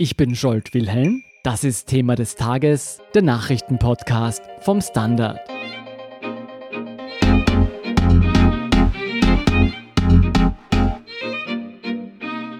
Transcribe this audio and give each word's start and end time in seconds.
Ich 0.00 0.16
bin 0.16 0.36
Scholt 0.36 0.74
Wilhelm. 0.74 1.24
Das 1.42 1.64
ist 1.64 1.88
Thema 1.88 2.14
des 2.14 2.36
Tages, 2.36 3.00
der 3.16 3.22
Nachrichtenpodcast 3.22 4.40
vom 4.60 4.80
Standard. 4.80 5.40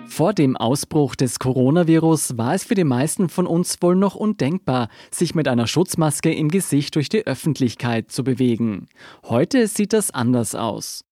Vor 0.09 0.33
dem 0.35 0.57
Ausbruch 0.57 1.15
des 1.15 1.39
Coronavirus 1.39 2.37
war 2.37 2.55
es 2.55 2.65
für 2.65 2.75
die 2.75 2.83
meisten 2.83 3.29
von 3.29 3.47
uns 3.47 3.81
wohl 3.81 3.95
noch 3.95 4.17
undenkbar, 4.17 4.89
sich 5.13 5.37
mit 5.37 5.47
einer 5.47 5.69
Schutzmaske 5.69 6.35
im 6.35 6.49
Gesicht 6.49 6.97
durch 6.97 7.09
die 7.09 7.25
Öffentlichkeit 7.25 8.11
zu 8.11 8.25
bewegen. 8.25 8.89
Heute 9.23 9.69
sieht 9.69 9.93
das 9.93 10.11
anders 10.11 10.57
aus. 10.57 11.08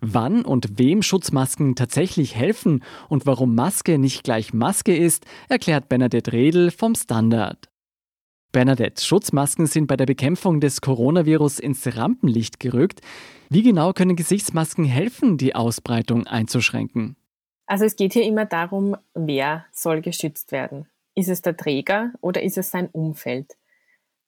Wann 0.00 0.44
und 0.44 0.78
wem 0.78 1.02
Schutzmasken 1.02 1.74
tatsächlich 1.74 2.36
helfen 2.36 2.84
und 3.08 3.26
warum 3.26 3.54
Maske 3.54 3.98
nicht 3.98 4.22
gleich 4.22 4.54
Maske 4.54 4.96
ist, 4.96 5.26
erklärt 5.48 5.88
Bernadette 5.88 6.32
Redl 6.32 6.70
vom 6.70 6.94
Standard. 6.94 7.68
Bernadette, 8.52 9.04
Schutzmasken 9.04 9.66
sind 9.66 9.88
bei 9.88 9.96
der 9.96 10.06
Bekämpfung 10.06 10.60
des 10.60 10.80
Coronavirus 10.80 11.58
ins 11.58 11.96
Rampenlicht 11.96 12.60
gerückt. 12.60 13.00
Wie 13.50 13.62
genau 13.62 13.92
können 13.92 14.16
Gesichtsmasken 14.16 14.84
helfen, 14.84 15.36
die 15.36 15.54
Ausbreitung 15.54 16.26
einzuschränken? 16.26 17.16
Also 17.66 17.84
es 17.84 17.96
geht 17.96 18.14
hier 18.14 18.22
immer 18.22 18.46
darum, 18.46 18.96
wer 19.14 19.66
soll 19.72 20.00
geschützt 20.00 20.52
werden. 20.52 20.86
Ist 21.14 21.28
es 21.28 21.42
der 21.42 21.56
Träger 21.56 22.12
oder 22.20 22.42
ist 22.42 22.56
es 22.56 22.70
sein 22.70 22.88
Umfeld? 22.88 23.58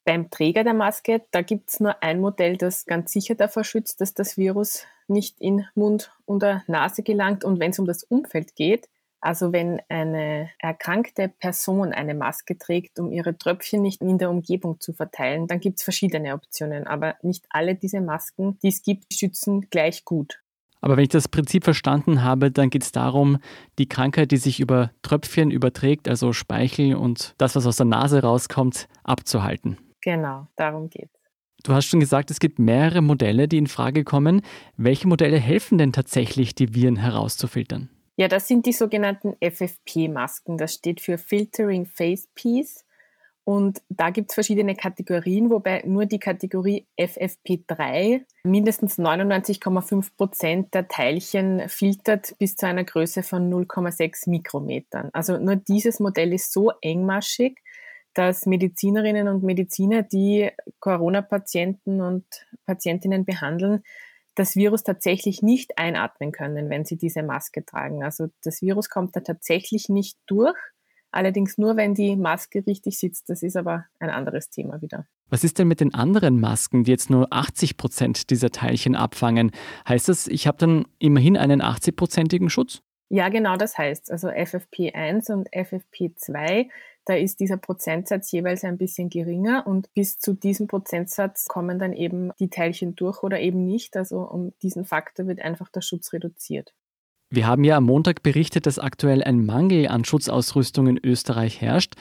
Beim 0.05 0.29
Träger 0.31 0.65
der 0.65 0.75
Maske, 0.75 1.23
da 1.31 1.41
gibt 1.41 1.71
es 1.71 1.81
nur 1.81 2.03
ein 2.03 2.21
Modell, 2.21 2.57
das 2.57 2.85
ganz 2.85 3.13
sicher 3.13 3.37
davor 3.37 3.65
schützt, 3.65 4.01
dass 4.01 4.13
das 4.13 4.37
Virus 4.37 4.85
nicht 5.11 5.41
in 5.41 5.67
Mund 5.75 6.13
oder 6.25 6.63
Nase 6.67 7.03
gelangt. 7.03 7.45
Und 7.45 7.61
wenn 7.61 7.73
es 7.73 7.79
um 7.79 7.87
das 7.87 8.05
Umfeld 8.05 8.55
geht, 8.57 8.89
also 9.21 9.53
wenn 9.53 9.83
eine 9.89 10.51
erkrankte 10.59 11.29
Person 11.29 11.93
eine 11.93 12.15
Maske 12.15 12.57
trägt, 12.57 12.99
um 12.99 13.13
ihre 13.13 13.37
Tröpfchen 13.37 13.83
nicht 13.83 14.01
in 14.01 14.17
der 14.17 14.31
Umgebung 14.31 14.81
zu 14.81 14.95
verteilen, 14.95 15.47
dann 15.47 15.61
gibt 15.61 15.79
es 15.79 15.85
verschiedene 15.85 16.33
Optionen. 16.33 16.87
Aber 16.87 17.17
nicht 17.23 17.45
alle 17.51 17.75
diese 17.75 18.01
Masken, 18.01 18.59
die 18.63 18.69
es 18.69 18.83
gibt, 18.83 19.13
schützen 19.13 19.69
gleich 19.69 20.07
gut. 20.07 20.41
Aber 20.81 20.97
wenn 20.97 21.03
ich 21.03 21.11
das 21.11 21.29
Prinzip 21.29 21.65
verstanden 21.65 22.23
habe, 22.25 22.51
dann 22.51 22.71
geht 22.71 22.83
es 22.83 22.93
darum, 22.93 23.39
die 23.79 23.87
Krankheit, 23.87 24.31
die 24.31 24.39
sich 24.39 24.61
über 24.61 24.91
Tröpfchen 25.03 25.51
überträgt, 25.51 26.09
also 26.09 26.33
Speichel 26.33 26.95
und 26.95 27.35
das, 27.37 27.55
was 27.55 27.67
aus 27.67 27.77
der 27.77 27.85
Nase 27.85 28.23
rauskommt, 28.23 28.89
abzuhalten. 29.05 29.77
Genau, 30.01 30.47
darum 30.57 30.89
geht 30.89 31.11
es. 31.13 31.20
Du 31.63 31.73
hast 31.73 31.87
schon 31.87 32.01
gesagt, 32.01 32.31
es 32.31 32.41
gibt 32.41 32.59
mehrere 32.59 33.03
Modelle, 33.03 33.49
die 33.49 33.59
in 33.59 33.67
Frage 33.67 34.05
kommen. 34.05 34.43
Welche 34.77 35.09
Modelle 35.09 35.39
helfen 35.39 35.79
denn 35.79 35.93
tatsächlich, 35.93 36.55
die 36.55 36.75
Viren 36.75 36.97
herauszufiltern? 36.97 37.89
Ja, 38.17 38.29
das 38.29 38.49
sind 38.49 38.67
die 38.67 38.73
sogenannten 38.73 39.35
FFP-Masken. 39.41 40.59
Das 40.59 40.75
steht 40.75 41.01
für 41.01 41.19
Filtering 41.19 41.87
Face 41.87 42.29
Piece. 42.35 42.85
Und 43.45 43.83
da 43.89 44.11
gibt 44.11 44.31
es 44.31 44.35
verschiedene 44.35 44.77
Kategorien, 44.77 45.51
wobei 45.51 45.83
nur 45.87 46.07
die 46.07 46.19
Kategorie 46.19 46.87
FFP3 46.99 48.21
mindestens 48.45 48.99
99,5 48.99 50.11
Prozent 50.17 50.75
der 50.75 50.87
Teilchen 50.87 51.69
filtert 51.69 52.37
bis 52.39 52.57
zu 52.57 52.67
einer 52.67 52.85
Größe 52.85 53.23
von 53.23 53.51
0,6 53.51 54.29
Mikrometern. 54.29 55.11
Also 55.13 55.39
nur 55.39 55.57
dieses 55.57 55.99
Modell 55.99 56.33
ist 56.33 56.53
so 56.53 56.71
engmaschig, 56.83 57.59
dass 58.21 58.45
Medizinerinnen 58.45 59.29
und 59.29 59.43
Mediziner, 59.43 60.03
die 60.03 60.51
Corona-Patienten 60.79 62.03
und 62.03 62.27
Patientinnen 62.67 63.25
behandeln, 63.25 63.83
das 64.35 64.57
Virus 64.57 64.85
tatsächlich 64.85 65.41
nicht 65.41 65.79
einatmen 65.79 66.31
können, 66.31 66.69
wenn 66.69 66.85
sie 66.85 66.99
diese 66.99 67.23
Maske 67.23 67.65
tragen. 67.65 68.05
Also 68.05 68.29
das 68.45 68.61
Virus 68.61 68.91
kommt 68.91 69.17
da 69.17 69.21
tatsächlich 69.21 69.89
nicht 69.89 70.19
durch 70.27 70.55
Allerdings 71.13 71.59
nur, 71.59 71.77
wenn 71.77 71.95
die 71.95 72.15
Maske 72.17 72.65
richtig 72.67 72.99
sitzt. 72.99 73.29
Das 73.29 73.43
ist 73.43 73.57
aber 73.57 73.87
ein 73.99 74.11
anderes 74.11 74.49
Thema 74.49 74.81
wieder. 74.81 75.07
Was 75.29 75.43
ist 75.45 75.59
denn 75.59 75.67
mit 75.67 75.81
den 75.81 75.93
anderen 75.93 76.39
Masken, 76.39 76.85
die 76.85 76.91
jetzt 76.91 77.11
nur 77.11 77.33
80 77.33 77.77
Prozent 77.77 78.31
dieser 78.31 78.51
Teilchen 78.51 78.95
abfangen? 78.95 79.51
Heißt 79.89 80.09
das, 80.09 80.29
ich 80.29 80.47
habe 80.47 80.59
dann 80.59 80.87
immerhin 80.99 81.37
einen 81.37 81.63
80-prozentigen 81.63 82.49
Schutz? 82.49 82.83
Ja, 83.13 83.29
genau 83.29 83.57
das 83.57 83.77
heißt. 83.77 84.11
Also 84.13 84.29
FFP1 84.29 85.33
und 85.33 85.51
FFP2, 85.51 86.69
da 87.05 87.15
ist 87.15 87.41
dieser 87.41 87.57
Prozentsatz 87.57 88.31
jeweils 88.31 88.63
ein 88.63 88.79
bisschen 88.79 89.11
geringer 89.11 89.67
und 89.67 89.93
bis 89.95 90.21
zu 90.21 90.33
diesem 90.33 90.69
Prozentsatz 90.69 91.47
kommen 91.47 91.81
dann 91.81 91.93
eben 91.93 92.31
die 92.39 92.51
Teilchen 92.51 92.95
durch 92.95 93.25
oder 93.25 93.41
eben 93.41 93.67
nicht. 93.67 93.97
Also 93.97 94.21
um 94.21 94.53
diesen 94.63 94.85
Faktor 94.85 95.27
wird 95.27 95.41
einfach 95.41 95.69
der 95.71 95.81
Schutz 95.81 96.13
reduziert. 96.13 96.73
Wir 97.31 97.49
haben 97.49 97.65
ja 97.65 97.79
am 97.79 97.85
Montag 97.85 98.23
berichtet, 98.23 98.67
dass 98.67 98.79
aktuell 98.79 99.25
ein 99.25 99.45
Mangel 99.45 99.89
an 99.89 100.05
Schutzausrüstung 100.05 100.87
in 100.87 101.01
Österreich 101.03 101.61
herrscht. 101.61 101.95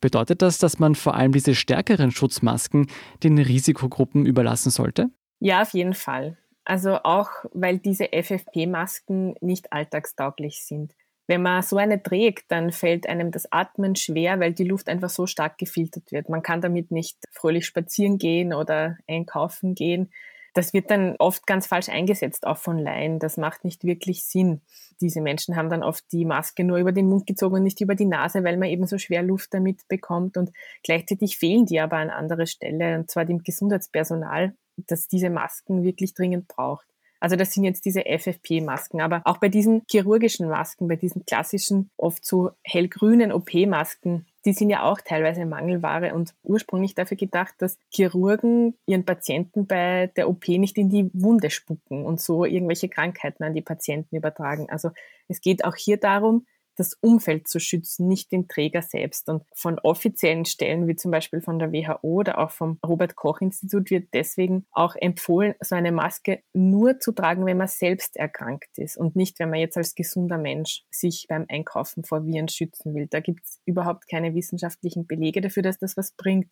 Bedeutet 0.00 0.42
das, 0.42 0.58
dass 0.58 0.80
man 0.80 0.96
vor 0.96 1.14
allem 1.14 1.30
diese 1.30 1.54
stärkeren 1.54 2.10
Schutzmasken 2.10 2.88
den 3.22 3.38
Risikogruppen 3.38 4.26
überlassen 4.26 4.70
sollte? 4.70 5.10
Ja, 5.38 5.62
auf 5.62 5.72
jeden 5.72 5.94
Fall. 5.94 6.36
Also 6.68 6.96
auch, 7.02 7.30
weil 7.52 7.78
diese 7.78 8.12
FFP-Masken 8.12 9.36
nicht 9.40 9.72
alltagstauglich 9.72 10.62
sind. 10.66 10.94
Wenn 11.26 11.40
man 11.40 11.62
so 11.62 11.78
eine 11.78 12.02
trägt, 12.02 12.50
dann 12.50 12.72
fällt 12.72 13.08
einem 13.08 13.30
das 13.30 13.50
Atmen 13.50 13.96
schwer, 13.96 14.38
weil 14.38 14.52
die 14.52 14.64
Luft 14.64 14.90
einfach 14.90 15.08
so 15.08 15.26
stark 15.26 15.56
gefiltert 15.56 16.12
wird. 16.12 16.28
Man 16.28 16.42
kann 16.42 16.60
damit 16.60 16.90
nicht 16.90 17.16
fröhlich 17.32 17.64
spazieren 17.64 18.18
gehen 18.18 18.52
oder 18.52 18.98
einkaufen 19.08 19.74
gehen. 19.74 20.12
Das 20.52 20.74
wird 20.74 20.90
dann 20.90 21.16
oft 21.18 21.46
ganz 21.46 21.66
falsch 21.66 21.88
eingesetzt, 21.88 22.46
auch 22.46 22.58
von 22.58 22.78
Laien. 22.78 23.18
Das 23.18 23.38
macht 23.38 23.64
nicht 23.64 23.84
wirklich 23.84 24.24
Sinn. 24.24 24.60
Diese 25.00 25.22
Menschen 25.22 25.56
haben 25.56 25.70
dann 25.70 25.82
oft 25.82 26.04
die 26.12 26.26
Maske 26.26 26.64
nur 26.64 26.76
über 26.76 26.92
den 26.92 27.08
Mund 27.08 27.26
gezogen 27.26 27.54
und 27.54 27.62
nicht 27.62 27.80
über 27.80 27.94
die 27.94 28.04
Nase, 28.04 28.44
weil 28.44 28.58
man 28.58 28.68
eben 28.68 28.86
so 28.86 28.98
schwer 28.98 29.22
Luft 29.22 29.54
damit 29.54 29.88
bekommt. 29.88 30.36
Und 30.36 30.50
gleichzeitig 30.82 31.38
fehlen 31.38 31.64
die 31.64 31.80
aber 31.80 31.96
an 31.96 32.10
anderer 32.10 32.46
Stelle, 32.46 32.98
und 32.98 33.10
zwar 33.10 33.24
dem 33.24 33.42
Gesundheitspersonal, 33.42 34.52
das 34.86 35.08
diese 35.08 35.30
Masken 35.30 35.82
wirklich 35.82 36.14
dringend 36.14 36.48
braucht. 36.48 36.86
Also 37.20 37.36
das 37.36 37.52
sind 37.52 37.64
jetzt 37.64 37.84
diese 37.84 38.04
FFP-Masken. 38.06 39.00
Aber 39.00 39.22
auch 39.24 39.38
bei 39.38 39.48
diesen 39.48 39.82
chirurgischen 39.90 40.48
Masken, 40.48 40.88
bei 40.88 40.96
diesen 40.96 41.26
klassischen, 41.26 41.90
oft 41.96 42.24
so 42.24 42.50
hellgrünen 42.62 43.32
OP-Masken, 43.32 44.26
die 44.44 44.52
sind 44.52 44.70
ja 44.70 44.84
auch 44.84 45.00
teilweise 45.00 45.44
Mangelware 45.44 46.14
und 46.14 46.34
ursprünglich 46.42 46.94
dafür 46.94 47.16
gedacht, 47.16 47.54
dass 47.58 47.76
Chirurgen 47.90 48.74
ihren 48.86 49.04
Patienten 49.04 49.66
bei 49.66 50.10
der 50.16 50.28
OP 50.28 50.48
nicht 50.48 50.78
in 50.78 50.88
die 50.90 51.10
Wunde 51.12 51.50
spucken 51.50 52.04
und 52.06 52.20
so 52.20 52.44
irgendwelche 52.44 52.88
Krankheiten 52.88 53.42
an 53.42 53.54
die 53.54 53.62
Patienten 53.62 54.16
übertragen. 54.16 54.70
Also 54.70 54.90
es 55.26 55.40
geht 55.40 55.64
auch 55.64 55.74
hier 55.74 55.96
darum, 55.98 56.46
das 56.78 56.94
Umfeld 57.00 57.48
zu 57.48 57.58
schützen, 57.60 58.08
nicht 58.08 58.32
den 58.32 58.48
Träger 58.48 58.82
selbst. 58.82 59.28
Und 59.28 59.42
von 59.54 59.78
offiziellen 59.78 60.44
Stellen, 60.44 60.86
wie 60.86 60.96
zum 60.96 61.10
Beispiel 61.10 61.40
von 61.40 61.58
der 61.58 61.72
WHO 61.72 61.98
oder 62.02 62.38
auch 62.38 62.50
vom 62.50 62.78
Robert 62.86 63.16
Koch 63.16 63.40
Institut, 63.40 63.90
wird 63.90 64.08
deswegen 64.14 64.66
auch 64.70 64.94
empfohlen, 64.96 65.54
so 65.60 65.74
eine 65.74 65.92
Maske 65.92 66.42
nur 66.52 67.00
zu 67.00 67.12
tragen, 67.12 67.46
wenn 67.46 67.56
man 67.56 67.68
selbst 67.68 68.16
erkrankt 68.16 68.78
ist 68.78 68.96
und 68.96 69.16
nicht, 69.16 69.38
wenn 69.38 69.50
man 69.50 69.60
jetzt 69.60 69.76
als 69.76 69.94
gesunder 69.94 70.38
Mensch 70.38 70.84
sich 70.90 71.26
beim 71.28 71.46
Einkaufen 71.48 72.04
vor 72.04 72.24
Viren 72.24 72.48
schützen 72.48 72.94
will. 72.94 73.06
Da 73.08 73.20
gibt 73.20 73.44
es 73.44 73.60
überhaupt 73.64 74.08
keine 74.08 74.34
wissenschaftlichen 74.34 75.06
Belege 75.06 75.40
dafür, 75.40 75.62
dass 75.62 75.78
das 75.78 75.96
was 75.96 76.12
bringt. 76.12 76.48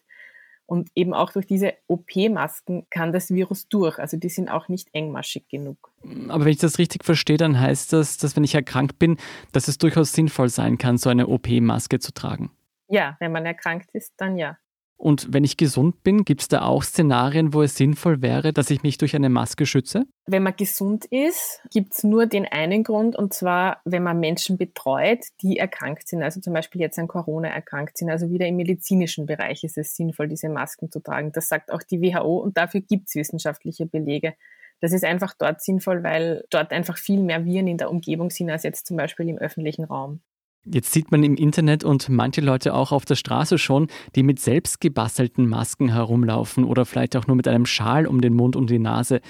Und 0.66 0.91
eben 0.97 1.15
auch 1.15 1.32
durch 1.32 1.47
diese 1.47 1.75
OP-Masken 1.87 2.87
kann 2.91 3.12
das 3.12 3.31
Virus 3.31 3.69
durch. 3.69 3.99
Also 4.00 4.16
die 4.16 4.28
sind 4.28 4.50
auch 4.50 4.69
nicht 4.69 4.88
engmaschig 4.93 5.49
genug. 5.49 5.93
Aber 6.28 6.44
wenn 6.44 6.53
ich 6.53 6.59
das 6.59 6.78
richtig 6.78 7.04
verstehe, 7.04 7.37
dann 7.37 7.59
heißt 7.59 7.93
das, 7.93 8.19
dass 8.19 8.34
wenn 8.37 8.43
ich 8.44 8.54
erkrankt 8.54 8.99
bin, 8.99 9.16
dass 9.53 9.69
es 9.69 9.78
durchaus 9.78 10.12
sinnvoll 10.12 10.49
sein 10.49 10.77
kann, 10.77 10.99
so 10.99 11.09
eine 11.09 11.28
OP-Maske 11.28 12.00
zu 12.00 12.12
tragen. 12.12 12.50
Ja, 12.88 13.16
wenn 13.21 13.32
man 13.32 13.47
erkrankt 13.47 13.91
ist, 13.93 14.15
dann 14.16 14.37
ja. 14.37 14.59
Und 14.99 15.33
wenn 15.33 15.45
ich 15.45 15.57
gesund 15.57 16.03
bin, 16.03 16.25
gibt 16.25 16.41
es 16.41 16.49
da 16.49 16.62
auch 16.62 16.83
Szenarien, 16.83 17.53
wo 17.53 17.62
es 17.62 17.77
sinnvoll 17.77 18.23
wäre, 18.23 18.53
dass 18.53 18.71
ich 18.71 18.83
mich 18.83 18.97
durch 18.97 19.15
eine 19.15 19.29
Maske 19.29 19.67
schütze? 19.67 20.05
Wenn 20.27 20.43
man 20.43 20.57
gesund 20.57 21.05
ist, 21.07 21.61
gibt 21.71 21.93
es 21.93 22.03
nur 22.03 22.27
den 22.27 22.47
einen 22.47 22.83
Grund, 22.83 23.15
und 23.15 23.34
zwar, 23.34 23.81
wenn 23.84 24.03
man 24.03 24.19
Menschen 24.19 24.57
betreut, 24.57 25.21
die 25.43 25.59
erkrankt 25.59 26.09
sind, 26.09 26.23
also 26.23 26.41
zum 26.41 26.55
Beispiel 26.55 26.81
jetzt 26.81 26.98
an 26.98 27.09
Corona 27.09 27.48
erkrankt 27.48 27.98
sind. 27.98 28.10
Also 28.10 28.31
wieder 28.31 28.47
im 28.47 28.57
medizinischen 28.57 29.27
Bereich 29.27 29.65
ist 29.65 29.77
es 29.77 29.95
sinnvoll, 29.95 30.28
diese 30.28 30.48
Masken 30.48 30.91
zu 30.91 31.01
tragen. 31.01 31.31
Das 31.33 31.49
sagt 31.49 31.71
auch 31.72 31.83
die 31.83 32.01
WHO 32.01 32.39
und 32.39 32.57
dafür 32.57 32.81
gibt 32.81 33.09
es 33.09 33.15
wissenschaftliche 33.16 33.87
Belege. 33.87 34.34
Das 34.81 34.92
ist 34.92 35.04
einfach 35.04 35.34
dort 35.39 35.63
sinnvoll, 35.63 36.03
weil 36.03 36.45
dort 36.51 36.72
einfach 36.72 36.99
viel 36.99 37.22
mehr 37.22 37.45
Viren 37.45 37.69
in 37.69 37.78
der 37.78 37.91
Umgebung 37.91 38.31
sind 38.31 38.51
als 38.51 38.63
jetzt 38.63 38.87
zum 38.87 38.97
Beispiel 38.97 39.28
im 39.28 39.39
öffentlichen 39.39 39.84
Raum. 39.84 40.21
Jetzt 40.68 40.92
sieht 40.92 41.13
man 41.13 41.22
im 41.22 41.36
Internet 41.36 41.84
und 41.84 42.09
manche 42.09 42.41
Leute 42.41 42.74
auch 42.74 42.91
auf 42.91 43.04
der 43.04 43.15
Straße 43.15 43.57
schon, 43.57 43.86
die 44.16 44.24
mit 44.24 44.41
selbst 44.41 44.80
gebastelten 44.80 45.48
Masken 45.48 45.92
herumlaufen 45.92 46.65
oder 46.65 46.84
vielleicht 46.84 47.16
auch 47.16 47.28
nur 47.28 47.36
mit 47.36 47.47
einem 47.47 47.66
Schal 47.66 48.07
um 48.07 48.21
den 48.21 48.34
Mund 48.34 48.57
und 48.57 48.68
die 48.68 48.80
Nase. 48.80 49.21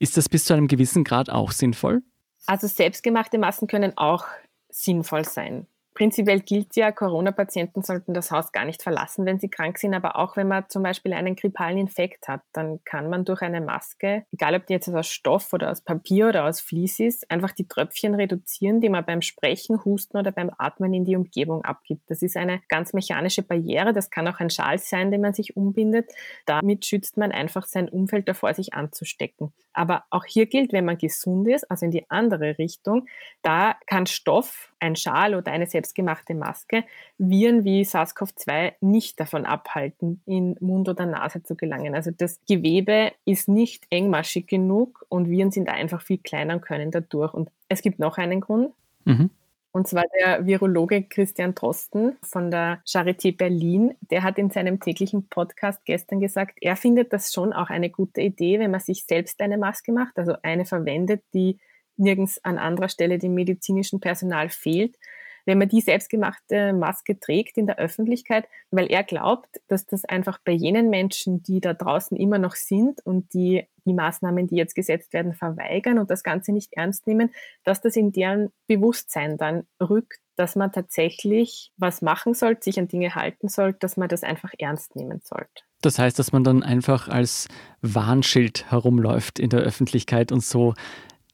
Ist 0.00 0.16
das 0.16 0.28
bis 0.28 0.44
zu 0.44 0.54
einem 0.54 0.66
gewissen 0.66 1.04
Grad 1.04 1.30
auch 1.30 1.52
sinnvoll? 1.52 2.02
Also 2.46 2.66
selbstgemachte 2.66 3.38
Masken 3.38 3.68
können 3.68 3.96
auch 3.96 4.26
sinnvoll 4.68 5.24
sein. 5.24 5.66
Prinzipiell 5.94 6.40
gilt 6.40 6.76
ja, 6.76 6.92
Corona-Patienten 6.92 7.82
sollten 7.82 8.14
das 8.14 8.30
Haus 8.30 8.52
gar 8.52 8.64
nicht 8.64 8.82
verlassen, 8.82 9.26
wenn 9.26 9.38
sie 9.38 9.48
krank 9.48 9.78
sind. 9.78 9.94
Aber 9.94 10.16
auch 10.16 10.36
wenn 10.36 10.48
man 10.48 10.68
zum 10.68 10.82
Beispiel 10.82 11.12
einen 11.12 11.36
grippalen 11.36 11.78
Infekt 11.78 12.28
hat, 12.28 12.42
dann 12.52 12.80
kann 12.84 13.10
man 13.10 13.24
durch 13.24 13.42
eine 13.42 13.60
Maske, 13.60 14.24
egal 14.32 14.54
ob 14.54 14.66
die 14.66 14.74
jetzt 14.74 14.88
aus 14.88 15.08
Stoff 15.08 15.52
oder 15.52 15.70
aus 15.70 15.80
Papier 15.80 16.28
oder 16.28 16.44
aus 16.44 16.60
Vlies 16.60 16.98
ist, 17.00 17.30
einfach 17.30 17.52
die 17.52 17.68
Tröpfchen 17.68 18.14
reduzieren, 18.14 18.80
die 18.80 18.88
man 18.88 19.04
beim 19.04 19.22
Sprechen, 19.22 19.84
Husten 19.84 20.16
oder 20.16 20.32
beim 20.32 20.50
Atmen 20.58 20.94
in 20.94 21.04
die 21.04 21.16
Umgebung 21.16 21.64
abgibt. 21.64 22.02
Das 22.08 22.22
ist 22.22 22.36
eine 22.36 22.60
ganz 22.68 22.92
mechanische 22.92 23.42
Barriere. 23.42 23.92
Das 23.92 24.10
kann 24.10 24.28
auch 24.28 24.40
ein 24.40 24.50
Schal 24.50 24.78
sein, 24.78 25.10
den 25.10 25.20
man 25.20 25.34
sich 25.34 25.56
umbindet. 25.56 26.10
Damit 26.46 26.86
schützt 26.86 27.16
man 27.16 27.32
einfach 27.32 27.66
sein 27.66 27.88
Umfeld 27.88 28.28
davor, 28.28 28.54
sich 28.54 28.74
anzustecken. 28.74 29.52
Aber 29.72 30.04
auch 30.10 30.24
hier 30.24 30.46
gilt, 30.46 30.72
wenn 30.72 30.84
man 30.84 30.98
gesund 30.98 31.48
ist, 31.48 31.70
also 31.70 31.86
in 31.86 31.90
die 31.90 32.10
andere 32.10 32.58
Richtung, 32.58 33.06
da 33.42 33.76
kann 33.86 34.06
Stoff, 34.06 34.72
ein 34.80 34.96
Schal 34.96 35.34
oder 35.34 35.52
eine 35.52 35.66
selbstgemachte 35.66 36.34
Maske 36.34 36.84
Viren 37.18 37.64
wie 37.64 37.82
SARS-CoV-2 37.82 38.74
nicht 38.80 39.20
davon 39.20 39.44
abhalten, 39.44 40.20
in 40.26 40.56
Mund 40.60 40.88
oder 40.88 41.06
Nase 41.06 41.42
zu 41.42 41.54
gelangen. 41.54 41.94
Also 41.94 42.10
das 42.10 42.40
Gewebe 42.48 43.12
ist 43.24 43.48
nicht 43.48 43.86
engmaschig 43.90 44.46
genug 44.46 45.06
und 45.08 45.30
Viren 45.30 45.50
sind 45.50 45.68
einfach 45.68 46.02
viel 46.02 46.18
kleiner 46.18 46.54
und 46.54 46.62
können 46.62 46.90
dadurch. 46.90 47.32
Und 47.32 47.50
es 47.68 47.82
gibt 47.82 47.98
noch 47.98 48.18
einen 48.18 48.40
Grund. 48.40 48.72
Mhm. 49.04 49.30
Und 49.72 49.88
zwar 49.88 50.04
der 50.20 50.44
Virologe 50.46 51.02
Christian 51.02 51.54
Drosten 51.54 52.16
von 52.22 52.50
der 52.50 52.82
Charité 52.86 53.34
Berlin. 53.34 53.94
Der 54.10 54.22
hat 54.22 54.36
in 54.36 54.50
seinem 54.50 54.80
täglichen 54.80 55.28
Podcast 55.28 55.82
gestern 55.86 56.20
gesagt, 56.20 56.58
er 56.60 56.76
findet 56.76 57.12
das 57.12 57.32
schon 57.32 57.54
auch 57.54 57.70
eine 57.70 57.88
gute 57.88 58.20
Idee, 58.20 58.58
wenn 58.58 58.70
man 58.70 58.80
sich 58.80 59.06
selbst 59.06 59.40
eine 59.40 59.56
Maske 59.56 59.92
macht, 59.92 60.18
also 60.18 60.34
eine 60.42 60.66
verwendet, 60.66 61.22
die 61.32 61.58
nirgends 61.96 62.44
an 62.44 62.58
anderer 62.58 62.90
Stelle 62.90 63.18
dem 63.18 63.34
medizinischen 63.34 64.00
Personal 64.00 64.50
fehlt, 64.50 64.96
wenn 65.44 65.58
man 65.58 65.68
die 65.68 65.80
selbstgemachte 65.80 66.72
Maske 66.72 67.18
trägt 67.18 67.58
in 67.58 67.66
der 67.66 67.78
Öffentlichkeit, 67.78 68.46
weil 68.70 68.86
er 68.86 69.04
glaubt, 69.04 69.60
dass 69.68 69.86
das 69.86 70.04
einfach 70.04 70.38
bei 70.44 70.52
jenen 70.52 70.90
Menschen, 70.90 71.42
die 71.42 71.60
da 71.60 71.74
draußen 71.74 72.16
immer 72.16 72.38
noch 72.38 72.54
sind 72.54 73.04
und 73.04 73.32
die 73.34 73.66
die 73.84 73.94
Maßnahmen, 73.94 74.46
die 74.46 74.56
jetzt 74.56 74.74
gesetzt 74.74 75.12
werden, 75.12 75.34
verweigern 75.34 75.98
und 75.98 76.10
das 76.10 76.22
Ganze 76.22 76.52
nicht 76.52 76.72
ernst 76.72 77.06
nehmen, 77.06 77.30
dass 77.64 77.80
das 77.80 77.96
in 77.96 78.12
deren 78.12 78.50
Bewusstsein 78.66 79.36
dann 79.36 79.64
rückt, 79.80 80.20
dass 80.36 80.56
man 80.56 80.72
tatsächlich 80.72 81.72
was 81.76 82.02
machen 82.02 82.34
sollte, 82.34 82.64
sich 82.64 82.78
an 82.78 82.88
Dinge 82.88 83.14
halten 83.14 83.48
sollte, 83.48 83.80
dass 83.80 83.96
man 83.96 84.08
das 84.08 84.22
einfach 84.22 84.52
ernst 84.58 84.96
nehmen 84.96 85.20
sollte. 85.22 85.64
Das 85.82 85.98
heißt, 85.98 86.18
dass 86.18 86.32
man 86.32 86.44
dann 86.44 86.62
einfach 86.62 87.08
als 87.08 87.48
Warnschild 87.80 88.70
herumläuft 88.70 89.38
in 89.38 89.50
der 89.50 89.60
Öffentlichkeit 89.60 90.32
und 90.32 90.42
so 90.42 90.74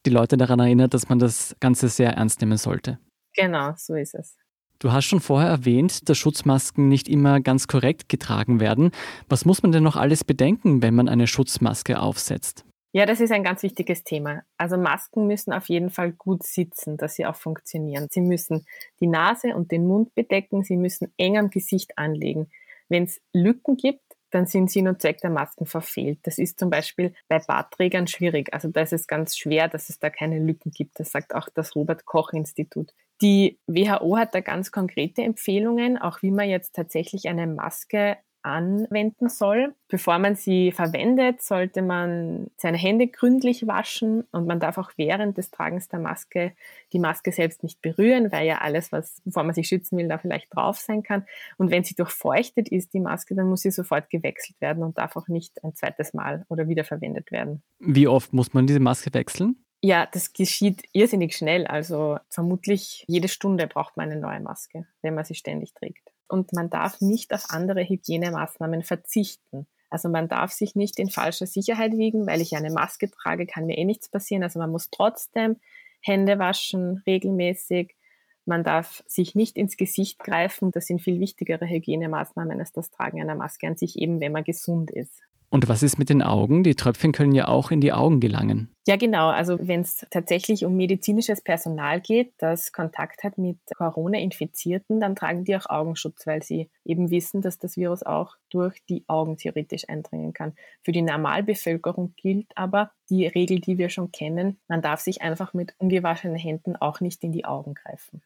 die 0.06 0.10
Leute 0.10 0.36
daran 0.36 0.60
erinnert, 0.60 0.94
dass 0.94 1.08
man 1.08 1.18
das 1.18 1.54
Ganze 1.60 1.88
sehr 1.88 2.12
ernst 2.12 2.40
nehmen 2.40 2.56
sollte. 2.56 2.98
Genau, 3.38 3.72
so 3.76 3.94
ist 3.94 4.16
es. 4.16 4.36
Du 4.80 4.90
hast 4.90 5.04
schon 5.04 5.20
vorher 5.20 5.48
erwähnt, 5.48 6.08
dass 6.08 6.18
Schutzmasken 6.18 6.88
nicht 6.88 7.08
immer 7.08 7.40
ganz 7.40 7.68
korrekt 7.68 8.08
getragen 8.08 8.58
werden. 8.58 8.90
Was 9.28 9.44
muss 9.44 9.62
man 9.62 9.70
denn 9.70 9.84
noch 9.84 9.94
alles 9.94 10.24
bedenken, 10.24 10.82
wenn 10.82 10.94
man 10.94 11.08
eine 11.08 11.28
Schutzmaske 11.28 12.00
aufsetzt? 12.00 12.64
Ja, 12.92 13.06
das 13.06 13.20
ist 13.20 13.30
ein 13.30 13.44
ganz 13.44 13.62
wichtiges 13.62 14.02
Thema. 14.02 14.42
Also 14.56 14.76
Masken 14.76 15.28
müssen 15.28 15.52
auf 15.52 15.68
jeden 15.68 15.90
Fall 15.90 16.10
gut 16.10 16.42
sitzen, 16.42 16.96
dass 16.96 17.14
sie 17.14 17.26
auch 17.26 17.36
funktionieren. 17.36 18.08
Sie 18.10 18.20
müssen 18.20 18.66
die 18.98 19.06
Nase 19.06 19.54
und 19.54 19.70
den 19.70 19.86
Mund 19.86 20.14
bedecken, 20.16 20.64
sie 20.64 20.76
müssen 20.76 21.12
eng 21.16 21.38
am 21.38 21.50
Gesicht 21.50 21.96
anlegen. 21.96 22.50
Wenn 22.88 23.04
es 23.04 23.20
Lücken 23.32 23.76
gibt, 23.76 24.02
dann 24.30 24.46
sind 24.46 24.70
Sinn 24.70 24.88
und 24.88 25.00
Zweck 25.00 25.18
der 25.18 25.30
Masken 25.30 25.66
verfehlt. 25.66 26.18
Das 26.24 26.38
ist 26.38 26.58
zum 26.58 26.70
Beispiel 26.70 27.14
bei 27.28 27.38
Bartträgern 27.38 28.08
schwierig. 28.08 28.52
Also 28.52 28.68
da 28.68 28.80
ist 28.80 28.92
es 28.92 29.06
ganz 29.06 29.36
schwer, 29.36 29.68
dass 29.68 29.90
es 29.90 30.00
da 30.00 30.10
keine 30.10 30.38
Lücken 30.38 30.70
gibt. 30.70 30.98
Das 30.98 31.12
sagt 31.12 31.34
auch 31.34 31.48
das 31.54 31.76
Robert 31.76 32.04
Koch 32.04 32.32
Institut. 32.32 32.92
Die 33.20 33.58
WHO 33.66 34.16
hat 34.16 34.34
da 34.34 34.40
ganz 34.40 34.70
konkrete 34.70 35.22
Empfehlungen, 35.22 35.98
auch 35.98 36.22
wie 36.22 36.30
man 36.30 36.48
jetzt 36.48 36.74
tatsächlich 36.74 37.28
eine 37.28 37.46
Maske 37.46 38.16
anwenden 38.42 39.28
soll. 39.28 39.74
Bevor 39.88 40.18
man 40.18 40.36
sie 40.36 40.72
verwendet, 40.72 41.42
sollte 41.42 41.82
man 41.82 42.48
seine 42.56 42.78
Hände 42.78 43.08
gründlich 43.08 43.66
waschen 43.66 44.24
und 44.30 44.46
man 44.46 44.60
darf 44.60 44.78
auch 44.78 44.92
während 44.96 45.38
des 45.38 45.50
Tragens 45.50 45.88
der 45.88 45.98
Maske 45.98 46.52
die 46.92 46.98
Maske 46.98 47.32
selbst 47.32 47.62
nicht 47.62 47.82
berühren, 47.82 48.30
weil 48.32 48.46
ja 48.46 48.58
alles, 48.58 48.92
was, 48.92 49.20
bevor 49.24 49.42
man 49.42 49.54
sich 49.54 49.68
schützen 49.68 49.98
will, 49.98 50.08
da 50.08 50.18
vielleicht 50.18 50.54
drauf 50.54 50.78
sein 50.78 51.02
kann. 51.02 51.24
Und 51.56 51.70
wenn 51.70 51.84
sie 51.84 51.94
durchfeuchtet 51.94 52.68
ist, 52.68 52.94
die 52.94 53.00
Maske, 53.00 53.34
dann 53.34 53.48
muss 53.48 53.62
sie 53.62 53.70
sofort 53.70 54.08
gewechselt 54.10 54.60
werden 54.60 54.82
und 54.82 54.98
darf 54.98 55.16
auch 55.16 55.28
nicht 55.28 55.62
ein 55.64 55.74
zweites 55.74 56.14
Mal 56.14 56.44
oder 56.48 56.68
wiederverwendet 56.68 57.32
werden. 57.32 57.62
Wie 57.80 58.08
oft 58.08 58.32
muss 58.32 58.54
man 58.54 58.66
diese 58.66 58.80
Maske 58.80 59.12
wechseln? 59.12 59.56
Ja, 59.80 60.06
das 60.06 60.32
geschieht 60.32 60.82
irrsinnig 60.92 61.36
schnell. 61.36 61.66
Also 61.66 62.18
vermutlich 62.28 63.04
jede 63.06 63.28
Stunde 63.28 63.66
braucht 63.66 63.96
man 63.96 64.10
eine 64.10 64.20
neue 64.20 64.40
Maske, 64.40 64.86
wenn 65.02 65.14
man 65.14 65.24
sie 65.24 65.34
ständig 65.34 65.72
trägt 65.74 66.10
und 66.28 66.52
man 66.52 66.70
darf 66.70 67.00
nicht 67.00 67.32
auf 67.32 67.46
andere 67.48 67.82
Hygienemaßnahmen 67.82 68.82
verzichten. 68.82 69.66
Also 69.90 70.08
man 70.08 70.28
darf 70.28 70.52
sich 70.52 70.76
nicht 70.76 70.98
in 70.98 71.08
falscher 71.08 71.46
Sicherheit 71.46 71.96
wiegen, 71.96 72.26
weil 72.26 72.42
ich 72.42 72.54
eine 72.54 72.70
Maske 72.70 73.10
trage, 73.10 73.46
kann 73.46 73.66
mir 73.66 73.78
eh 73.78 73.84
nichts 73.84 74.10
passieren. 74.10 74.42
Also 74.42 74.58
man 74.58 74.70
muss 74.70 74.90
trotzdem 74.90 75.56
Hände 76.00 76.38
waschen 76.38 77.02
regelmäßig. 77.06 77.96
Man 78.44 78.64
darf 78.64 79.02
sich 79.06 79.34
nicht 79.34 79.56
ins 79.56 79.76
Gesicht 79.76 80.18
greifen. 80.18 80.70
Das 80.70 80.86
sind 80.86 81.00
viel 81.00 81.20
wichtigere 81.20 81.66
Hygienemaßnahmen 81.66 82.60
als 82.60 82.72
das 82.72 82.90
Tragen 82.90 83.20
einer 83.20 83.34
Maske 83.34 83.66
an 83.66 83.76
sich, 83.76 83.98
eben 83.98 84.20
wenn 84.20 84.32
man 84.32 84.44
gesund 84.44 84.90
ist. 84.90 85.22
Und 85.50 85.68
was 85.68 85.82
ist 85.82 85.98
mit 85.98 86.10
den 86.10 86.22
Augen? 86.22 86.62
Die 86.62 86.74
Tröpfchen 86.74 87.12
können 87.12 87.32
ja 87.32 87.48
auch 87.48 87.70
in 87.70 87.80
die 87.80 87.92
Augen 87.92 88.20
gelangen. 88.20 88.68
Ja, 88.86 88.96
genau. 88.96 89.28
Also 89.28 89.58
wenn 89.60 89.80
es 89.80 90.06
tatsächlich 90.10 90.64
um 90.64 90.76
medizinisches 90.76 91.40
Personal 91.40 92.00
geht, 92.00 92.32
das 92.38 92.72
Kontakt 92.72 93.24
hat 93.24 93.38
mit 93.38 93.58
Corona-Infizierten, 93.76 95.00
dann 95.00 95.16
tragen 95.16 95.44
die 95.44 95.56
auch 95.56 95.66
Augenschutz, 95.66 96.26
weil 96.26 96.42
sie 96.42 96.70
eben 96.84 97.10
wissen, 97.10 97.40
dass 97.40 97.58
das 97.58 97.76
Virus 97.76 98.02
auch 98.02 98.36
durch 98.50 98.84
die 98.90 99.04
Augen 99.08 99.38
theoretisch 99.38 99.88
eindringen 99.88 100.34
kann. 100.34 100.52
Für 100.82 100.92
die 100.92 101.02
Normalbevölkerung 101.02 102.14
gilt 102.16 102.50
aber 102.54 102.92
die 103.08 103.26
Regel, 103.26 103.60
die 103.60 103.78
wir 103.78 103.88
schon 103.88 104.12
kennen. 104.12 104.58
Man 104.68 104.82
darf 104.82 105.00
sich 105.00 105.22
einfach 105.22 105.54
mit 105.54 105.74
ungewaschenen 105.78 106.36
Händen 106.36 106.76
auch 106.76 107.00
nicht 107.00 107.24
in 107.24 107.32
die 107.32 107.46
Augen 107.46 107.74
greifen. 107.74 108.22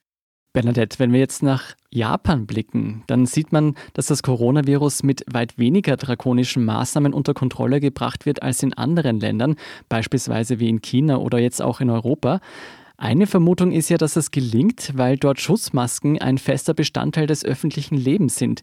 Bernadette, 0.53 0.99
wenn 0.99 1.13
wir 1.13 1.21
jetzt 1.21 1.43
nach 1.43 1.75
Japan 1.91 2.47
blicken, 2.47 3.05
dann 3.07 3.25
sieht 3.25 3.53
man, 3.53 3.75
dass 3.95 4.07
das 4.07 4.23
Coronavirus 4.23 5.03
mit 5.03 5.25
weit 5.33 5.57
weniger 5.57 5.97
drakonischen 5.97 6.65
Maßnahmen 6.65 7.15
unter 7.15 7.33
Kontrolle 7.33 7.81
gebracht 7.81 8.27
wird 8.27 8.43
als 8.43 8.63
in 8.63 8.75
anderen 8.75 9.19
Ländern, 9.19 9.57
beispielsweise 9.89 10.61
wie 10.61 10.69
in 10.69 10.83
China 10.83 11.17
oder 11.17 11.39
jetzt 11.39 11.63
auch 11.63 11.81
in 11.81 11.89
Europa. 11.89 12.41
Eine 12.99 13.27
Vermutung 13.27 13.73
ist 13.73 13.89
ja, 13.89 13.97
dass 13.97 14.17
es 14.17 14.31
gelingt, 14.31 14.93
weil 14.95 15.17
dort 15.17 15.41
Schutzmasken 15.41 16.21
ein 16.21 16.37
fester 16.37 16.75
Bestandteil 16.75 17.27
des 17.27 17.45
öffentlichen 17.45 17.97
Lebens 17.97 18.37
sind. 18.37 18.63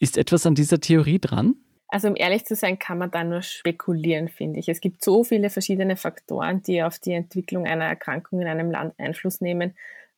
Ist 0.00 0.16
etwas 0.16 0.46
an 0.46 0.54
dieser 0.54 0.80
Theorie 0.80 1.18
dran? 1.18 1.54
Also 1.88 2.08
um 2.08 2.16
ehrlich 2.16 2.44
zu 2.46 2.56
sein, 2.56 2.78
kann 2.78 2.98
man 2.98 3.10
da 3.10 3.22
nur 3.22 3.42
spekulieren, 3.42 4.28
finde 4.28 4.58
ich. 4.58 4.68
Es 4.68 4.80
gibt 4.80 5.04
so 5.04 5.22
viele 5.22 5.50
verschiedene 5.50 5.96
Faktoren, 5.96 6.62
die 6.62 6.82
auf 6.82 6.98
die 6.98 7.12
Entwicklung 7.12 7.64
einer 7.64 7.84
Erkrankung 7.84 8.40
in 8.40 8.48
einem 8.48 8.70
Land 8.70 8.94
Einfluss 8.98 9.40
nehmen. 9.40 9.74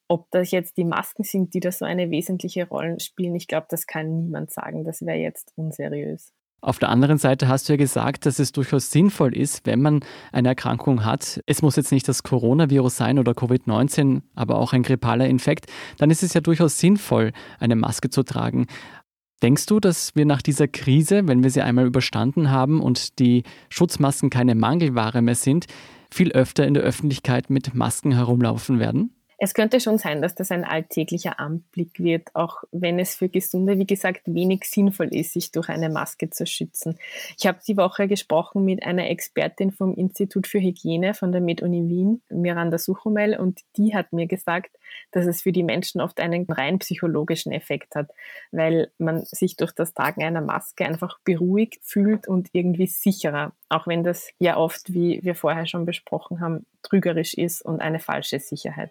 Ob 0.08 0.30
das 0.30 0.50
jetzt 0.50 0.78
die 0.78 0.84
Masken 0.84 1.22
sind, 1.22 1.52
die 1.54 1.60
da 1.60 1.70
so 1.70 1.84
eine 1.84 2.10
wesentliche 2.10 2.66
Rolle 2.66 2.98
spielen, 2.98 3.34
ich 3.34 3.46
glaube, 3.46 3.66
das 3.68 3.86
kann 3.86 4.22
niemand 4.24 4.50
sagen. 4.50 4.84
Das 4.84 5.02
wäre 5.02 5.18
jetzt 5.18 5.52
unseriös. 5.56 6.32
Auf 6.60 6.80
der 6.80 6.88
anderen 6.88 7.18
Seite 7.18 7.46
hast 7.46 7.68
du 7.68 7.74
ja 7.74 7.76
gesagt, 7.76 8.26
dass 8.26 8.40
es 8.40 8.50
durchaus 8.50 8.90
sinnvoll 8.90 9.36
ist, 9.36 9.64
wenn 9.64 9.80
man 9.80 10.00
eine 10.32 10.48
Erkrankung 10.48 11.04
hat. 11.04 11.40
Es 11.46 11.62
muss 11.62 11.76
jetzt 11.76 11.92
nicht 11.92 12.08
das 12.08 12.24
Coronavirus 12.24 12.96
sein 12.96 13.20
oder 13.20 13.32
Covid-19, 13.32 14.22
aber 14.34 14.58
auch 14.58 14.72
ein 14.72 14.82
grippaler 14.82 15.28
Infekt. 15.28 15.66
Dann 15.98 16.10
ist 16.10 16.24
es 16.24 16.34
ja 16.34 16.40
durchaus 16.40 16.78
sinnvoll, 16.78 17.32
eine 17.60 17.76
Maske 17.76 18.10
zu 18.10 18.24
tragen. 18.24 18.66
Denkst 19.40 19.66
du, 19.66 19.78
dass 19.78 20.16
wir 20.16 20.26
nach 20.26 20.42
dieser 20.42 20.66
Krise, 20.66 21.28
wenn 21.28 21.44
wir 21.44 21.50
sie 21.50 21.62
einmal 21.62 21.86
überstanden 21.86 22.50
haben 22.50 22.82
und 22.82 23.20
die 23.20 23.44
Schutzmasken 23.68 24.30
keine 24.30 24.56
Mangelware 24.56 25.22
mehr 25.22 25.36
sind, 25.36 25.66
viel 26.10 26.32
öfter 26.32 26.66
in 26.66 26.74
der 26.74 26.82
Öffentlichkeit 26.82 27.50
mit 27.50 27.72
Masken 27.72 28.10
herumlaufen 28.10 28.80
werden? 28.80 29.14
Es 29.40 29.54
könnte 29.54 29.78
schon 29.78 29.98
sein, 29.98 30.20
dass 30.20 30.34
das 30.34 30.50
ein 30.50 30.64
alltäglicher 30.64 31.38
Anblick 31.38 32.00
wird, 32.00 32.34
auch 32.34 32.64
wenn 32.72 32.98
es 32.98 33.14
für 33.14 33.28
Gesunde, 33.28 33.78
wie 33.78 33.86
gesagt, 33.86 34.22
wenig 34.26 34.64
sinnvoll 34.64 35.14
ist, 35.14 35.32
sich 35.32 35.52
durch 35.52 35.68
eine 35.68 35.88
Maske 35.88 36.28
zu 36.28 36.44
schützen. 36.44 36.98
Ich 37.38 37.46
habe 37.46 37.60
die 37.64 37.76
Woche 37.76 38.08
gesprochen 38.08 38.64
mit 38.64 38.82
einer 38.82 39.08
Expertin 39.08 39.70
vom 39.70 39.94
Institut 39.94 40.48
für 40.48 40.58
Hygiene 40.58 41.14
von 41.14 41.30
der 41.30 41.40
MedUni 41.40 41.88
Wien, 41.88 42.20
Miranda 42.30 42.78
Suchomel, 42.78 43.38
und 43.38 43.60
die 43.76 43.94
hat 43.94 44.12
mir 44.12 44.26
gesagt, 44.26 44.76
dass 45.12 45.26
es 45.26 45.42
für 45.42 45.52
die 45.52 45.62
Menschen 45.62 46.00
oft 46.00 46.18
einen 46.18 46.44
rein 46.48 46.80
psychologischen 46.80 47.52
Effekt 47.52 47.94
hat, 47.94 48.10
weil 48.50 48.90
man 48.98 49.24
sich 49.24 49.56
durch 49.56 49.70
das 49.70 49.94
Tragen 49.94 50.24
einer 50.24 50.40
Maske 50.40 50.84
einfach 50.84 51.20
beruhigt 51.22 51.78
fühlt 51.84 52.26
und 52.26 52.48
irgendwie 52.54 52.88
sicherer, 52.88 53.52
auch 53.68 53.86
wenn 53.86 54.02
das 54.02 54.30
ja 54.40 54.56
oft, 54.56 54.92
wie 54.92 55.20
wir 55.22 55.36
vorher 55.36 55.66
schon 55.66 55.86
besprochen 55.86 56.40
haben, 56.40 56.66
trügerisch 56.82 57.34
ist 57.34 57.62
und 57.62 57.80
eine 57.80 58.00
falsche 58.00 58.40
Sicherheit. 58.40 58.90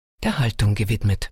der 0.23 0.39
Haltung 0.39 0.75
gewidmet. 0.75 1.29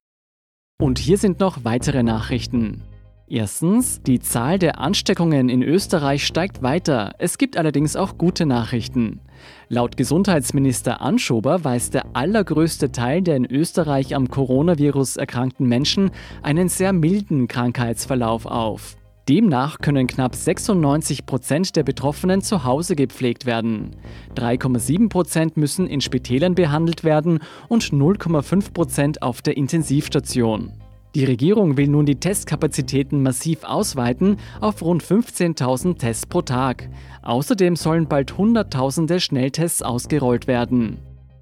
Und 0.82 0.98
hier 0.98 1.18
sind 1.18 1.40
noch 1.40 1.64
weitere 1.64 2.04
Nachrichten. 2.04 2.84
Erstens, 3.28 4.02
die 4.02 4.20
Zahl 4.20 4.58
der 4.58 4.80
Ansteckungen 4.80 5.50
in 5.50 5.62
Österreich 5.62 6.26
steigt 6.26 6.64
weiter. 6.64 7.14
Es 7.20 7.38
gibt 7.38 7.58
allerdings 7.58 7.96
auch 7.96 8.18
gute 8.18 8.48
Nachrichten. 8.48 9.20
Laut 9.68 9.98
Gesundheitsminister 9.98 11.02
Anschober 11.02 11.64
weist 11.64 11.94
der 11.94 12.16
allergrößte 12.16 12.92
Teil 12.92 13.22
der 13.22 13.36
in 13.36 13.46
Österreich 13.46 14.16
am 14.16 14.30
Coronavirus 14.30 15.18
erkrankten 15.18 15.68
Menschen 15.68 16.10
einen 16.42 16.70
sehr 16.70 16.92
milden 16.92 17.48
Krankheitsverlauf 17.48 18.48
auf. 18.48 18.98
Demnach 19.30 19.78
können 19.78 20.08
knapp 20.08 20.34
96 20.34 21.28
Prozent 21.28 21.76
der 21.76 21.84
Betroffenen 21.84 22.42
zu 22.42 22.64
Hause 22.64 22.96
gepflegt 22.96 23.46
werden. 23.46 23.92
3,7 24.36 25.08
Prozent 25.08 25.56
müssen 25.56 25.86
in 25.86 26.02
Spitälern 26.02 26.56
behandelt 26.56 27.04
werden 27.04 27.38
und 27.68 27.84
0,5 27.84 28.74
Prozent 28.74 29.22
auf 29.22 29.44
der 29.44 29.56
Intensivstation. 29.56 30.74
Die 31.14 31.26
Regierung 31.26 31.78
will 31.78 31.90
nun 31.90 32.08
die 32.08 32.20
Testkapazitäten 32.20 33.22
massiv 33.22 33.64
ausweiten 33.64 34.38
auf 34.62 34.82
rund 34.82 35.04
15.000 35.04 36.00
Tests 36.00 36.26
pro 36.26 36.42
Tag. 36.42 36.90
Außerdem 37.22 37.76
sollen 37.76 38.08
bald 38.08 38.36
Hunderttausende 38.36 39.20
Schnelltests 39.20 39.84
ausgerollt 39.84 40.48
werden. 40.48 40.98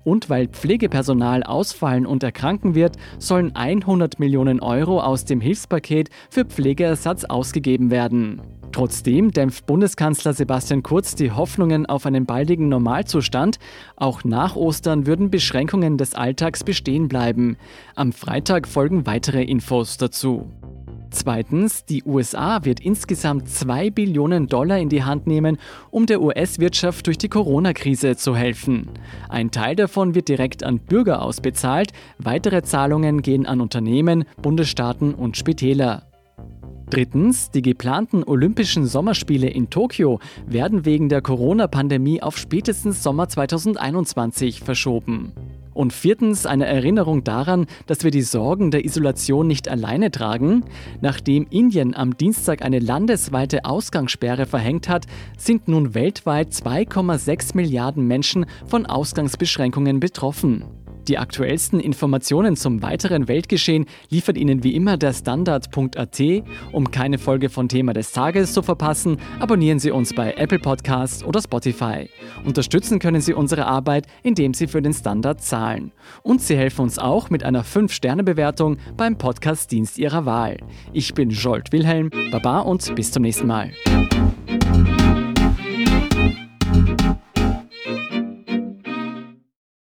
Und 0.08 0.30
weil 0.30 0.48
Pflegepersonal 0.48 1.44
ausfallen 1.44 2.06
und 2.06 2.24
erkranken 2.24 2.76
wird, 2.76 2.96
sollen 3.20 3.54
100 3.58 4.22
Millionen 4.22 4.62
Euro 4.62 5.02
aus 5.02 5.26
dem 5.26 5.42
Hilfspaket 5.42 6.10
für 6.30 6.46
Pflegeersatz 6.46 7.26
ausgegeben 7.26 7.92
werden. 7.92 8.42
Trotzdem 8.72 9.32
dämpft 9.32 9.66
Bundeskanzler 9.66 10.32
Sebastian 10.32 10.82
Kurz 10.82 11.16
die 11.16 11.34
Hoffnungen 11.34 11.86
auf 11.86 12.06
einen 12.06 12.26
baldigen 12.26 12.70
Normalzustand. 12.70 13.60
Auch 13.98 14.24
nach 14.24 14.56
Ostern 14.56 15.08
würden 15.08 15.30
Beschränkungen 15.30 15.98
des 15.98 16.16
Alltags 16.16 16.64
bestehen 16.64 17.10
bleiben. 17.10 17.58
Am 17.94 18.14
Freitag 18.14 18.66
folgen 18.66 19.06
weitere 19.06 19.44
Infos 19.44 19.98
dazu. 19.98 20.50
Zweitens, 21.10 21.86
die 21.86 22.04
USA 22.04 22.64
wird 22.66 22.80
insgesamt 22.80 23.50
2 23.50 23.90
Billionen 23.92 24.48
Dollar 24.48 24.78
in 24.78 24.90
die 24.90 25.04
Hand 25.04 25.28
nehmen, 25.28 25.58
um 25.90 26.06
der 26.06 26.22
US-Wirtschaft 26.22 27.08
durch 27.08 27.18
die 27.18 27.30
Corona-Krise 27.30 28.18
zu 28.18 28.36
helfen. 28.36 28.90
Ein 29.30 29.52
Teil 29.52 29.76
davon 29.76 30.16
wird 30.16 30.28
direkt 30.28 30.64
an 30.64 30.80
Bürger 30.80 31.22
ausbezahlt, 31.22 31.94
weitere 32.18 32.64
Zahlungen 32.64 33.22
gehen 33.22 33.46
an 33.46 33.62
Unternehmen, 33.62 34.26
Bundesstaaten 34.42 35.14
und 35.14 35.38
Spitäler. 35.38 36.04
Drittens, 36.90 37.52
die 37.52 37.62
geplanten 37.62 38.24
Olympischen 38.24 38.86
Sommerspiele 38.86 39.50
in 39.50 39.70
Tokio 39.70 40.20
werden 40.46 40.86
wegen 40.86 41.10
der 41.10 41.22
Corona-Pandemie 41.22 42.22
auf 42.22 42.38
spätestens 42.38 43.04
Sommer 43.04 43.28
2021 43.28 44.62
verschoben. 44.62 45.34
Und 45.78 45.94
viertens 45.94 46.48
eine 46.48 46.66
Erinnerung 46.66 47.24
daran, 47.24 47.68
dass 47.86 48.04
wir 48.04 48.10
die 48.10 48.24
Sorgen 48.24 48.72
der 48.72 48.84
Isolation 48.84 49.46
nicht 49.46 49.70
alleine 49.70 50.10
tragen. 50.10 50.64
Nachdem 51.02 51.46
Indien 51.52 51.94
am 51.96 52.18
Dienstag 52.18 52.66
eine 52.66 52.80
landesweite 52.80 53.64
Ausgangssperre 53.64 54.48
verhängt 54.48 54.90
hat, 54.90 55.06
sind 55.38 55.68
nun 55.68 55.94
weltweit 55.94 56.50
2,6 56.50 57.56
Milliarden 57.56 58.08
Menschen 58.08 58.48
von 58.66 58.88
Ausgangsbeschränkungen 58.88 60.00
betroffen. 60.00 60.64
Die 61.08 61.18
aktuellsten 61.18 61.80
Informationen 61.80 62.58
zum 62.58 62.82
weiteren 62.82 63.30
Weltgeschehen 63.30 63.86
liefert 64.10 64.38
Ihnen 64.38 64.64
wie 64.64 64.76
immer 64.76 64.98
der 64.98 65.14
Standard.at. 65.14 66.22
Um 66.74 66.92
keine 66.92 67.18
Folge 67.18 67.50
von 67.50 67.70
Thema 67.70 67.94
des 67.94 68.12
Tages 68.12 68.54
zu 68.54 68.62
verpassen, 68.62 69.18
abonnieren 69.40 69.80
Sie 69.80 69.92
uns 69.92 70.14
bei 70.14 70.34
Apple 70.34 70.60
Podcasts 70.60 71.24
oder 71.24 71.42
Spotify. 71.42 72.10
Unterstützen 72.44 73.00
können 73.00 73.22
Sie 73.22 73.34
unsere 73.34 73.66
Arbeit, 73.68 74.08
indem 74.24 74.54
Sie 74.54 74.68
für 74.68 74.82
den 74.82 74.94
Standard 74.94 75.42
zahlen. 75.42 75.92
Und 76.24 76.42
Sie 76.42 76.58
helfen 76.58 76.82
uns 76.82 77.00
auch 77.00 77.30
mit 77.30 77.44
einer 77.44 77.64
5-Sterne-Bewertung 77.64 78.78
beim 78.98 79.18
Podcast-Dienst 79.18 79.98
Ihrer 79.98 80.26
Wahl. 80.26 80.58
Ich 80.92 81.14
bin 81.14 81.30
Jolt 81.30 81.72
Wilhelm, 81.72 82.10
Baba 82.32 82.60
und 82.60 82.96
bis 82.96 83.12
zum 83.12 83.24
nächsten 83.24 83.48
Mal. 83.48 83.72